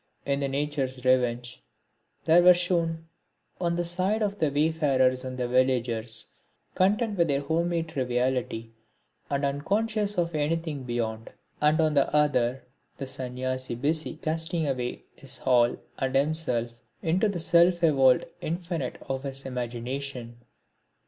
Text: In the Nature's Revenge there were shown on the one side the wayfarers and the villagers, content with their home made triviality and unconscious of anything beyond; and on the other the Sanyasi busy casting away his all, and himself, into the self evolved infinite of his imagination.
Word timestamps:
In 0.25 0.39
the 0.39 0.47
Nature's 0.47 1.05
Revenge 1.05 1.61
there 2.25 2.41
were 2.41 2.55
shown 2.55 3.05
on 3.59 3.75
the 3.75 3.81
one 3.81 3.85
side 3.85 4.23
the 4.39 4.49
wayfarers 4.49 5.23
and 5.23 5.37
the 5.37 5.47
villagers, 5.47 6.25
content 6.73 7.19
with 7.19 7.27
their 7.27 7.41
home 7.41 7.69
made 7.69 7.89
triviality 7.89 8.73
and 9.29 9.45
unconscious 9.45 10.17
of 10.17 10.33
anything 10.33 10.85
beyond; 10.85 11.29
and 11.61 11.79
on 11.79 11.93
the 11.93 12.11
other 12.15 12.63
the 12.97 13.05
Sanyasi 13.05 13.79
busy 13.79 14.15
casting 14.15 14.67
away 14.67 15.03
his 15.15 15.39
all, 15.45 15.77
and 15.99 16.15
himself, 16.15 16.81
into 17.03 17.29
the 17.29 17.37
self 17.37 17.83
evolved 17.83 18.25
infinite 18.41 18.97
of 19.07 19.21
his 19.21 19.45
imagination. 19.45 20.37